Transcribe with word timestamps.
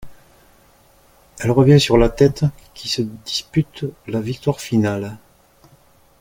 Elle 1.39 1.51
revient 1.51 1.79
sur 1.79 1.95
la 1.95 2.09
tête, 2.09 2.43
qui 2.73 2.89
se 2.89 3.03
dispute 3.03 3.85
la 4.07 4.19
victoire 4.19 4.59
finale. 4.59 5.19